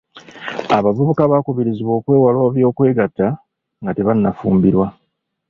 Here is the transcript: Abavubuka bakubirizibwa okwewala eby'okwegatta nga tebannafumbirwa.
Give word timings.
Abavubuka 0.77 1.31
bakubirizibwa 1.31 1.93
okwewala 1.99 2.39
eby'okwegatta 2.47 3.27
nga 3.81 3.91
tebannafumbirwa. 3.97 4.87